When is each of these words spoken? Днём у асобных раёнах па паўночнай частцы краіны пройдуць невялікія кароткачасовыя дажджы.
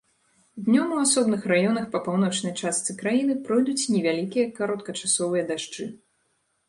Днём 0.67 0.87
у 0.95 1.01
асобных 1.05 1.41
раёнах 1.51 1.85
па 1.93 2.01
паўночнай 2.07 2.53
частцы 2.63 2.95
краіны 3.01 3.37
пройдуць 3.49 3.89
невялікія 3.97 4.45
кароткачасовыя 4.61 5.43
дажджы. 5.53 5.85